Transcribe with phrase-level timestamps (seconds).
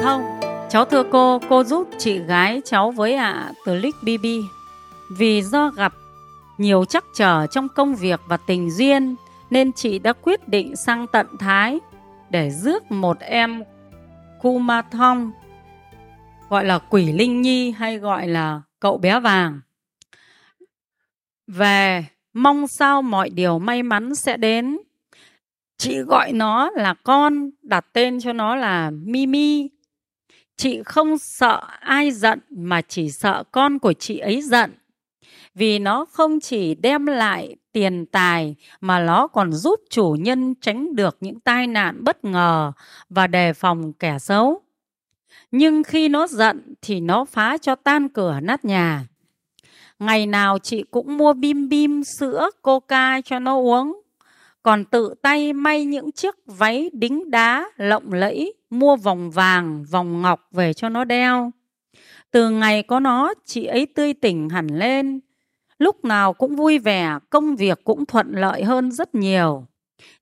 [0.00, 0.40] Cô Thông.
[0.70, 4.26] Cháu thưa cô, cô giúp chị gái cháu với ạ à, lick BB
[5.10, 5.92] Vì do gặp
[6.58, 9.16] nhiều trắc trở trong công việc và tình duyên
[9.50, 11.78] Nên chị đã quyết định sang tận Thái
[12.30, 13.62] Để rước một em
[14.42, 15.32] Kumathong,
[16.48, 19.60] Gọi là quỷ linh nhi hay gọi là cậu bé vàng.
[21.46, 24.78] Về mong sao mọi điều may mắn sẽ đến.
[25.78, 29.68] Chị gọi nó là con đặt tên cho nó là mimi
[30.60, 34.72] chị không sợ ai giận mà chỉ sợ con của chị ấy giận.
[35.54, 40.96] Vì nó không chỉ đem lại tiền tài mà nó còn giúp chủ nhân tránh
[40.96, 42.72] được những tai nạn bất ngờ
[43.08, 44.60] và đề phòng kẻ xấu.
[45.50, 49.04] Nhưng khi nó giận thì nó phá cho tan cửa nát nhà.
[49.98, 54.00] Ngày nào chị cũng mua bim bim, sữa, coca cho nó uống
[54.62, 60.22] còn tự tay may những chiếc váy đính đá lộng lẫy, mua vòng vàng, vòng
[60.22, 61.52] ngọc về cho nó đeo.
[62.30, 65.20] Từ ngày có nó, chị ấy tươi tỉnh hẳn lên,
[65.78, 69.66] lúc nào cũng vui vẻ, công việc cũng thuận lợi hơn rất nhiều.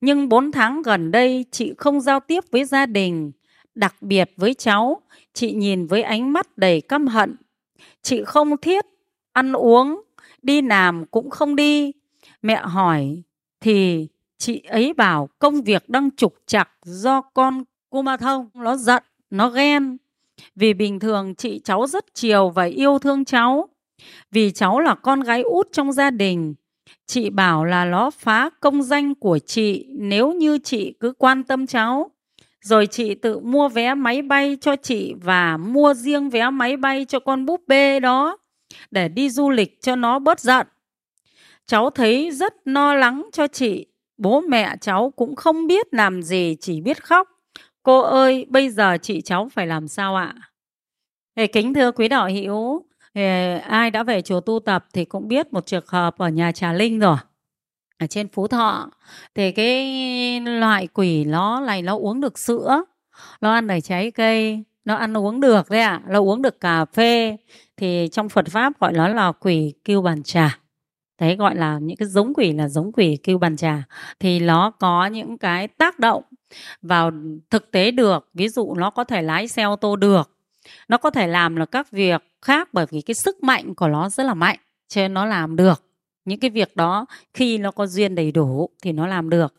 [0.00, 3.32] Nhưng bốn tháng gần đây chị không giao tiếp với gia đình,
[3.74, 5.02] đặc biệt với cháu,
[5.34, 7.36] chị nhìn với ánh mắt đầy căm hận.
[8.02, 8.84] Chị không thiết
[9.32, 10.02] ăn uống,
[10.42, 11.92] đi làm cũng không đi.
[12.42, 13.22] Mẹ hỏi
[13.60, 14.08] thì
[14.38, 19.02] chị ấy bảo công việc đang trục chặt do con cô ma thông nó giận,
[19.30, 19.96] nó ghen.
[20.56, 23.68] Vì bình thường chị cháu rất chiều và yêu thương cháu.
[24.30, 26.54] Vì cháu là con gái út trong gia đình.
[27.06, 31.66] Chị bảo là nó phá công danh của chị nếu như chị cứ quan tâm
[31.66, 32.10] cháu.
[32.64, 37.04] Rồi chị tự mua vé máy bay cho chị và mua riêng vé máy bay
[37.04, 38.38] cho con búp bê đó
[38.90, 40.66] để đi du lịch cho nó bớt giận.
[41.66, 43.86] Cháu thấy rất lo lắng cho chị.
[44.18, 47.28] Bố mẹ cháu cũng không biết làm gì, chỉ biết khóc.
[47.82, 50.34] Cô ơi, bây giờ chị cháu phải làm sao ạ?
[51.36, 52.86] Thì kính thưa quý đạo hữu,
[53.62, 56.72] ai đã về chùa tu tập thì cũng biết một trường hợp ở nhà Trà
[56.72, 57.16] Linh rồi.
[57.98, 58.90] Ở trên Phú Thọ
[59.34, 62.84] thì cái loại quỷ nó này nó uống được sữa,
[63.40, 66.10] nó ăn được trái cây, nó ăn uống được đấy ạ, à.
[66.12, 67.36] nó uống được cà phê
[67.76, 70.58] thì trong Phật pháp gọi nó là quỷ kêu bàn trà
[71.20, 73.82] đấy gọi là những cái giống quỷ là giống quỷ kêu bàn trà.
[74.20, 76.22] Thì nó có những cái tác động
[76.82, 77.10] vào
[77.50, 80.30] thực tế được, ví dụ nó có thể lái xe ô tô được.
[80.88, 84.08] Nó có thể làm là các việc khác bởi vì cái sức mạnh của nó
[84.08, 84.58] rất là mạnh
[84.88, 85.82] cho nên nó làm được.
[86.24, 89.54] Những cái việc đó khi nó có duyên đầy đủ thì nó làm được.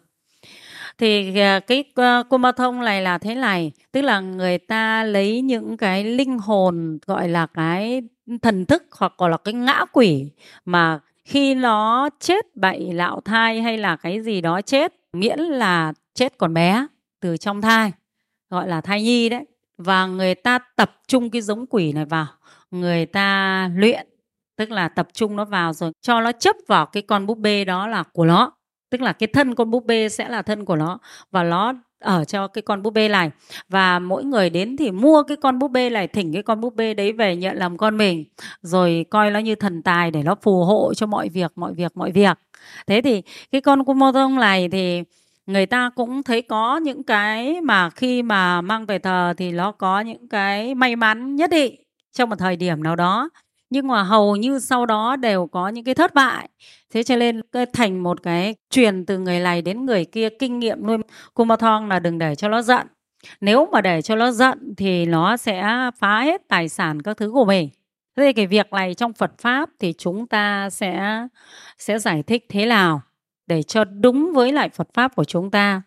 [0.97, 5.03] Thì à, cái à, cô ma thông này là thế này, tức là người ta
[5.03, 8.01] lấy những cái linh hồn, gọi là cái
[8.41, 10.29] thần thức hoặc gọi là cái ngã quỷ
[10.65, 10.99] mà
[11.29, 16.37] khi nó chết bậy lạo thai hay là cái gì đó chết, miễn là chết
[16.37, 16.87] còn bé
[17.21, 17.91] từ trong thai,
[18.49, 19.45] gọi là thai nhi đấy.
[19.77, 22.27] Và người ta tập trung cái giống quỷ này vào,
[22.71, 24.07] người ta luyện,
[24.57, 27.65] tức là tập trung nó vào rồi cho nó chấp vào cái con búp bê
[27.65, 28.51] đó là của nó,
[28.89, 30.99] tức là cái thân con búp bê sẽ là thân của nó
[31.31, 33.31] và nó ở cho cái con búp bê này.
[33.69, 36.75] Và mỗi người đến thì mua cái con búp bê này, thỉnh cái con búp
[36.75, 38.25] bê đấy về nhận làm con mình,
[38.61, 41.91] rồi coi nó như thần tài để nó phù hộ cho mọi việc mọi việc
[41.97, 42.37] mọi việc.
[42.87, 43.21] Thế thì
[43.51, 45.03] cái con Kumotong này thì
[45.45, 49.71] người ta cũng thấy có những cái mà khi mà mang về thờ thì nó
[49.71, 51.75] có những cái may mắn nhất định
[52.13, 53.29] trong một thời điểm nào đó
[53.69, 56.49] nhưng mà hầu như sau đó đều có những cái thất bại.
[56.93, 57.41] Thế cho nên
[57.73, 60.97] thành một cái truyền từ người này đến người kia kinh nghiệm nuôi
[61.33, 62.87] kumathong là đừng để cho nó giận.
[63.41, 65.63] Nếu mà để cho nó giận thì nó sẽ
[65.99, 67.69] phá hết tài sản các thứ của mình.
[68.17, 71.21] Thế thì cái việc này trong Phật pháp thì chúng ta sẽ
[71.77, 73.01] sẽ giải thích thế nào
[73.47, 75.81] để cho đúng với lại Phật pháp của chúng ta?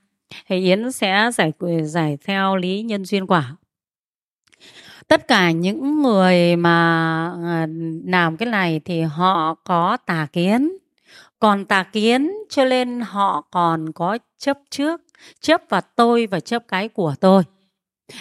[0.47, 1.53] Thì Yến sẽ giải
[1.85, 3.57] giải theo lý nhân duyên quả
[5.13, 7.67] tất cả những người mà ờ,
[8.07, 10.73] làm cái này thì họ có tà kiến.
[11.39, 15.01] Còn tà kiến cho nên họ còn có chấp trước,
[15.41, 17.43] chấp vào tôi và chấp cái của tôi.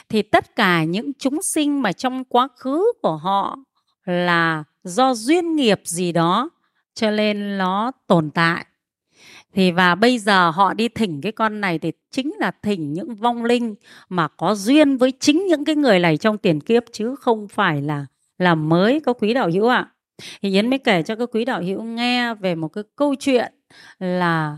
[0.09, 3.57] Thì tất cả những chúng sinh mà trong quá khứ của họ
[4.05, 6.49] là do duyên nghiệp gì đó,
[6.93, 8.65] cho nên nó tồn tại
[9.53, 13.15] thì và bây giờ họ đi thỉnh cái con này thì chính là thỉnh những
[13.15, 13.75] vong linh
[14.09, 17.81] mà có duyên với chính những cái người này trong tiền kiếp, chứ không phải
[17.81, 18.05] là
[18.37, 19.89] là mới có quý đạo hữu ạ à.
[20.41, 23.53] thì yến mới kể cho các quý đạo hữu nghe về một cái câu chuyện
[23.99, 24.57] là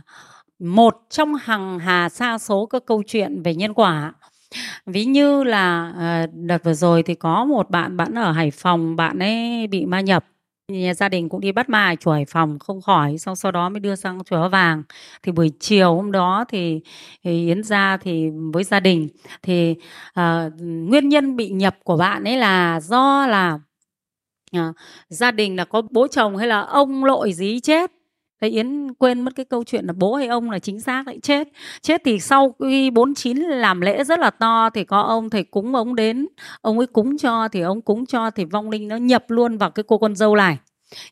[0.59, 4.13] một trong hàng hà xa số các câu chuyện về nhân quả
[4.85, 8.95] ví như là ờ, đợt vừa rồi thì có một bạn bạn ở hải phòng,
[8.95, 10.25] bạn ấy bị ma nhập
[10.67, 13.51] nhà gia đình cũng đi bắt ma ở chùa Hải Phòng không khỏi, xong sau
[13.51, 14.83] đó mới đưa sang chùa Hóa Vàng.
[15.23, 16.81] Thì buổi chiều hôm đó thì,
[17.23, 19.09] thì Yến ra thì với gia đình
[19.41, 19.75] thì
[20.13, 23.59] à, nguyên nhân bị nhập của bạn ấy là do là
[24.51, 24.73] à,
[25.09, 27.91] gia đình là có bố chồng hay là ông lội gì chết
[28.43, 31.19] Thế Yến quên mất cái câu chuyện là bố hay ông là chính xác lại
[31.21, 31.47] chết.
[31.81, 35.75] Chết thì sau khi 49 làm lễ rất là to thì có ông thầy cúng
[35.75, 36.27] ông đến,
[36.61, 39.71] ông ấy cúng cho thì ông cúng cho thì vong linh nó nhập luôn vào
[39.71, 40.57] cái cô con dâu này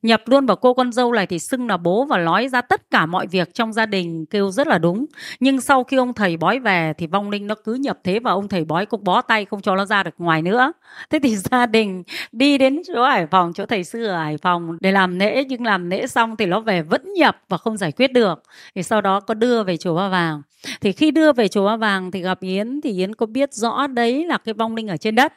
[0.01, 2.91] nhập luôn vào cô con dâu này thì xưng là bố và nói ra tất
[2.91, 5.05] cả mọi việc trong gia đình, kêu rất là đúng.
[5.39, 8.31] Nhưng sau khi ông thầy bói về thì vong linh nó cứ nhập thế và
[8.31, 10.73] ông thầy bói cũng bó tay không cho nó ra được ngoài nữa.
[11.09, 14.77] Thế thì gia đình đi đến chỗ hải phòng, chỗ thầy sư ở hải phòng
[14.81, 17.91] để làm lễ nhưng làm lễ xong thì nó về vẫn nhập và không giải
[17.91, 18.43] quyết được.
[18.75, 20.41] Thì sau đó có đưa về chùa ba vàng.
[20.81, 23.87] Thì khi đưa về chùa ba vàng thì gặp yến, thì yến có biết rõ
[23.87, 25.33] đấy là cái vong linh ở trên đất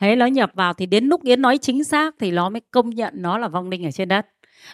[0.00, 2.90] thế nó nhập vào thì đến lúc yến nói chính xác thì nó mới công
[2.90, 4.26] nhận nó là vong linh ở trên đất.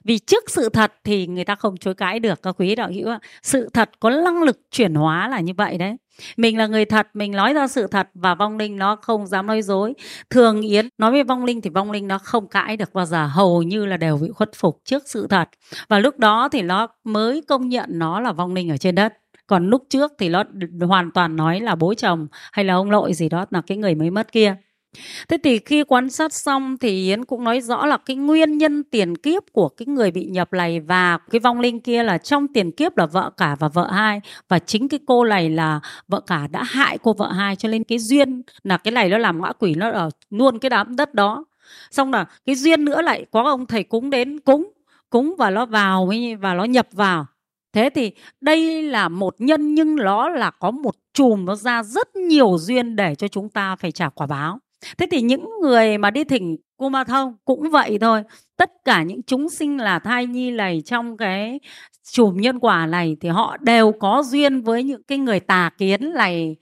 [0.05, 3.09] Vì trước sự thật thì người ta không chối cãi được, các quý đạo hữu
[3.43, 5.97] sự thật có năng lực chuyển hóa là như vậy đấy.
[6.37, 9.47] Mình là người thật, mình nói ra sự thật và vong linh nó không dám
[9.47, 9.95] nói dối.
[10.31, 13.27] Thường yến nói với vong linh thì vong linh nó không cãi được bao giờ,
[13.27, 15.49] hầu như là đều bị khuất phục trước sự thật.
[15.89, 19.15] Và lúc đó thì nó mới công nhận nó là vong linh ở trên đất.
[19.47, 20.45] Còn lúc trước thì nó
[20.81, 23.95] hoàn toàn nói là bố chồng hay là ông nội gì đó là cái người
[23.95, 24.57] mới mất kia.
[25.29, 28.83] Thế thì khi quan sát xong thì Yến cũng nói rõ là cái nguyên nhân
[28.85, 32.49] tiền kiếp của cái người bị nhập này và cái vong linh kia là trong
[32.49, 36.21] tiền kiếp là vợ cả và vợ hai và chính cái cô này là vợ
[36.21, 39.43] cả đã hại cô vợ hai cho nên cái duyên là cái này nó làm
[39.43, 41.45] ngã quỷ nó ở luôn cái đám đất đó.
[41.91, 44.73] Xong là cái duyên nữa lại có ông thầy cúng đến cúng
[45.11, 46.11] cúng và nó vào
[46.41, 47.27] và nó nhập vào
[47.73, 52.17] Thế thì đây là một nhân nhưng nó là có một chùm, nó ra rất
[52.17, 54.59] nhiều duyên để cho chúng ta phải trả quả báo.
[54.99, 58.23] Thế thì những người mà đi thỉnh cô ma thông cũng vậy thôi.
[58.57, 61.61] Tất cả những chúng sinh là thai nhi này trong cái
[62.13, 66.13] chùm nhân quả này thì họ đều có duyên với những cái người tà kiến
[66.15, 66.57] này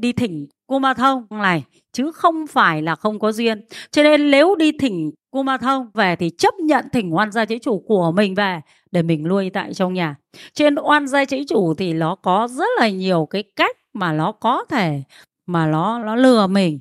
[0.00, 3.64] đi thỉnh cô ma thông này, chứ không phải là không có duyên.
[3.90, 7.44] Cho nên nếu đi thỉnh cô ma thông về thì chấp nhận thỉnh oan gia
[7.44, 8.60] chế chủ của mình về
[8.90, 10.16] để mình nuôi tại trong nhà.
[10.54, 14.32] Trên oan gia chế chủ thì nó có rất là nhiều cái cách mà nó
[14.32, 15.02] có thể,
[15.46, 16.78] mà nó nó lừa mình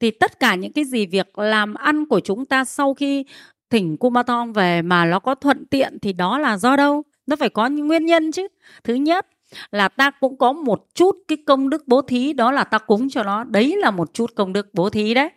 [0.00, 3.24] thì tất cả những cái gì việc làm ăn của chúng ta sau khi
[3.70, 7.02] thỉnh Kumatong về mà nó có thuận tiện thì đó là do đâu?
[7.26, 8.48] Nó phải có những nguyên nhân chứ.
[8.84, 9.26] Thứ nhất
[9.70, 13.08] là ta cũng có một chút cái công đức bố thí đó là ta cúng
[13.08, 13.44] cho nó.
[13.44, 15.30] Đấy là một chút công đức bố thí đấy.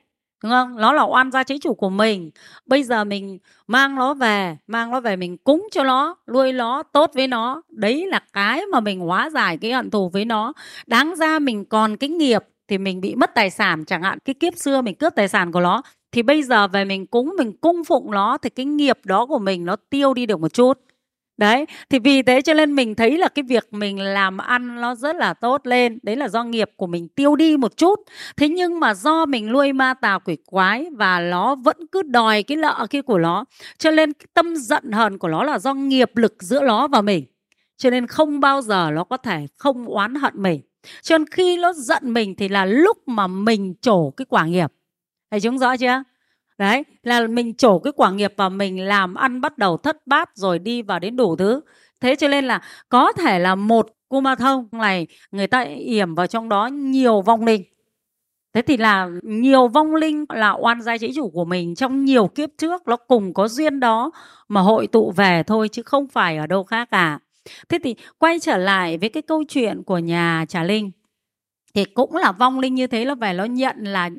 [0.44, 0.76] Đúng không?
[0.76, 2.32] Nó là oan gia chế chủ của mình.
[2.66, 6.84] Bây giờ mình mang nó về, mang nó về mình cúng cho nó, nuôi nó
[6.84, 7.62] tốt với nó.
[7.70, 10.54] Đấy là cái mà mình hóa giải cái hận thù với nó.
[10.88, 14.34] Đáng ra mình còn cái nghiệp thì mình bị mất tài sản, chẳng hạn cái
[14.34, 15.82] kiếp xưa mình cướp tài sản của nó,
[16.12, 19.40] thì bây giờ về mình cúng, mình cung phụng nó thì cái nghiệp đó của
[19.40, 20.80] mình nó tiêu đi được một chút.
[21.38, 24.96] Đấy, thì vì thế cho nên mình thấy là cái việc mình làm ăn nó
[24.96, 26.00] rất là tốt lên.
[26.04, 28.00] Đấy là do nghiệp của mình tiêu đi một chút.
[28.38, 32.44] Thế nhưng mà do mình nuôi ma tà quỷ quái và nó vẫn cứ đòi
[32.44, 33.46] cái nợ kia của nó,
[33.78, 37.02] cho nên cái tâm giận hờn của nó là do nghiệp lực giữa nó và
[37.02, 37.26] mình.
[37.78, 40.62] Cho nên không bao giờ nó có thể không oán hận mình
[41.02, 44.72] cho nên khi nó giận mình thì là lúc mà mình trổ cái quả nghiệp.
[45.32, 46.04] Thầy chúng rõ chưa?
[46.58, 50.30] Đấy, là mình trổ cái quả nghiệp và mình làm ăn bắt đầu thất bát
[50.36, 51.62] rồi đi vào đến đủ thứ.
[52.02, 53.88] Thế cho nên là có thể là một
[54.24, 57.64] ma thông này người ta yểm vào trong đó nhiều vong linh.
[58.54, 62.28] Thế thì là nhiều vong linh là oan gia chế chủ của mình trong nhiều
[62.28, 64.12] kiếp trước nó cùng có duyên đó
[64.48, 67.20] mà hội tụ về thôi chứ không phải ở đâu khác cả.
[67.70, 70.92] Thế thì quay trở lại với cái câu chuyện của nhà Trà Linh
[71.74, 74.10] thì cũng là vong linh như thế là về nó nhận là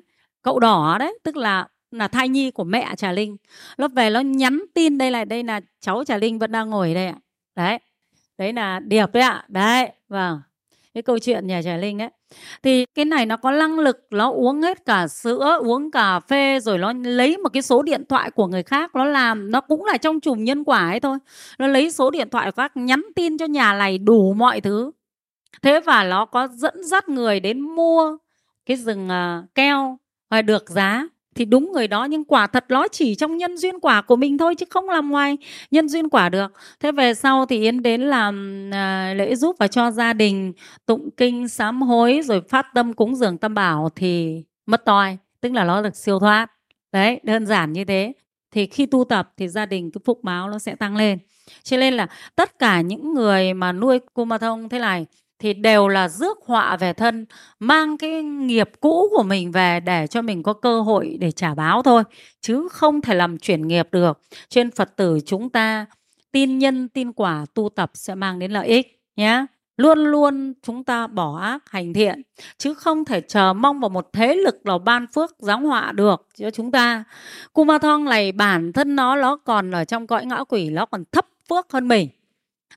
[0.43, 3.37] cậu đỏ đấy, tức là là thai nhi của mẹ Trà Linh.
[3.79, 6.95] Nó về nó nhắn tin đây là đây là cháu Trà Linh vẫn đang ngồi
[6.95, 7.17] đây ạ.
[7.57, 7.79] Đấy.
[8.39, 9.45] Đấy là Điệp đấy ạ.
[9.49, 10.41] Đấy, vâng.
[10.95, 12.11] Cái câu chuyện nhà Trà Linh ấy.
[12.63, 16.61] Thì cái này nó có năng lực nó uống hết cả sữa, uống cà phê
[16.61, 19.85] rồi nó lấy một cái số điện thoại của người khác nó làm nó cũng
[19.85, 21.19] là trong chùm nhân quả ấy thôi.
[21.59, 24.91] Nó lấy số điện thoại của các nhắn tin cho nhà này đủ mọi thứ.
[25.63, 28.17] Thế và nó có dẫn dắt người đến mua
[28.67, 29.99] cái rừng uh, keo
[30.31, 33.81] và được giá thì đúng người đó nhưng quả thật nó chỉ trong nhân duyên
[33.81, 35.37] quả của mình thôi chứ không làm ngoài
[35.71, 36.53] nhân duyên quả được.
[36.81, 40.53] Thế về sau thì yến đến làm à, lễ giúp và cho gia đình
[40.87, 45.53] tụng kinh sám hối rồi phát tâm cúng dường tâm bảo thì mất toi tức
[45.53, 46.47] là nó được siêu thoát.
[46.93, 48.13] Đấy đơn giản như thế.
[48.51, 51.19] Thì khi tu tập thì gia đình cái phúc báo nó sẽ tăng lên.
[51.63, 55.07] Cho nên là tất cả những người mà nuôi cô ma thông thế này
[55.39, 57.27] thì đều là rước họa về thân,
[57.59, 61.55] mang cái nghiệp cũ của mình về để cho mình có cơ hội để trả
[61.55, 62.03] báo thôi,
[62.41, 64.21] chứ không thể làm chuyển nghiệp được.
[64.49, 65.87] Trên Phật tử chúng ta
[66.33, 69.47] tin nhân tin quả tu tập sẽ mang đến lợi ích nhé.
[69.77, 72.23] Luôn luôn chúng ta bỏ ác hành thiện
[72.59, 76.29] chứ không thể chờ mong vào một thế lực nào ban phước giáng họa được
[76.39, 77.05] cho chúng ta.
[77.53, 81.27] Kumathong này bản thân nó nó còn ở trong cõi ngã quỷ nó còn thấp
[81.49, 82.09] phước hơn mình.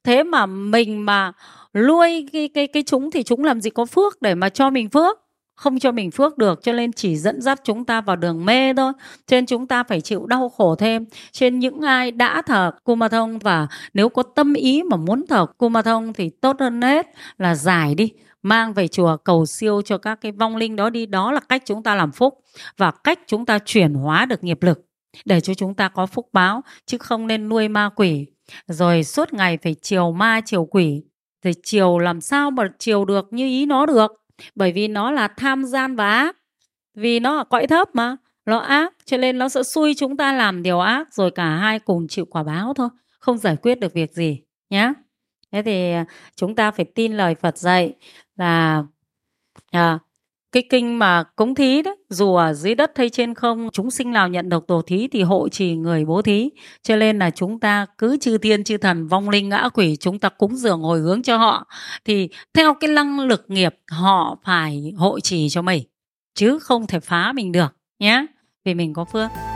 [0.04, 1.32] Thế mà mình mà
[1.74, 4.90] nuôi cái cái cái chúng thì chúng làm gì có phước để mà cho mình
[4.90, 5.18] phước?
[5.56, 8.74] Không cho mình phước được, cho nên chỉ dẫn dắt chúng ta vào đường mê
[8.74, 8.94] thôi.
[9.28, 11.06] Cho nên chúng ta phải chịu đau khổ thêm.
[11.32, 15.46] Trên những ai đã thờ ma thông và nếu có tâm ý mà muốn thờ
[15.72, 19.98] ma thông thì tốt hơn hết là giải đi, mang về chùa cầu siêu cho
[19.98, 21.06] các cái vong linh đó đi.
[21.06, 22.42] Đó là cách chúng ta làm phúc
[22.78, 24.86] và cách chúng ta chuyển hóa được nghiệp lực
[25.26, 28.26] để cho chúng ta có phúc báo, chứ không nên nuôi ma quỷ
[28.68, 31.04] rồi suốt ngày phải chiều ma chiều quỷ
[31.44, 34.12] thì chiều làm sao mà chiều được như ý nó được.
[34.56, 36.38] Bởi vì nó là tham gian và ác.
[36.96, 38.16] Vì nó là cõi thấp mà
[38.50, 41.80] nó ác cho nên nó sẽ xui chúng ta làm điều ác rồi cả hai
[41.80, 42.90] cùng chịu quả báo thôi
[43.20, 44.94] không giải quyết được việc gì nhé
[45.52, 47.94] thế thì à, chúng ta phải tin lời phật dạy
[48.36, 48.84] là
[49.72, 50.00] à,
[50.52, 54.12] cái kinh mà cúng thí đấy, dù ở dưới đất hay trên không, chúng sinh
[54.12, 56.50] nào nhận được tổ thí thì hộ trì người bố thí.
[56.84, 60.20] Cho nên là chúng ta cứ chư thiên chư thần, vong linh, ngã quỷ, chúng
[60.20, 61.68] ta cúng dường hồi hướng cho họ.
[62.06, 65.84] Thì theo cái năng lực nghiệp, họ phải hộ trì cho mình,
[66.36, 68.26] chứ không thể phá mình được nhé
[68.66, 69.49] vì mình có phước.